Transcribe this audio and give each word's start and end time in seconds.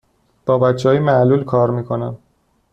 با 0.45 0.57
بچه 0.57 0.89
های 0.89 0.99
معلول 0.99 1.43
کار 1.43 1.71
می 1.71 1.83
کنم. 1.85 2.17